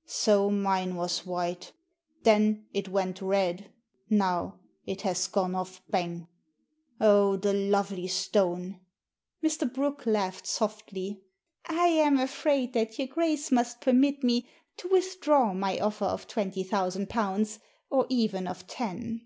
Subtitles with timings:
[0.24, 1.70] "So mine was white.
[2.24, 3.70] Then it went red.
[4.10, 6.26] Now it has gone off bang!
[7.00, 8.80] Oh, the lovely stone
[9.38, 9.72] 1" Mr.
[9.72, 11.22] Brooke laughed softly.
[11.66, 16.64] "I am afraid that your Grace must permit me to withdraw my offer of twenty
[16.64, 19.22] thousand pounds, or even of ten.